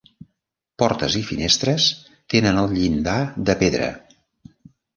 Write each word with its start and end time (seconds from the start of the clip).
Portes 0.83 1.17
i 1.19 1.21
finestres 1.27 1.85
tenen 2.35 2.63
el 2.63 2.75
llindar 2.81 3.21
de 3.51 3.59
pedra. 3.63 3.95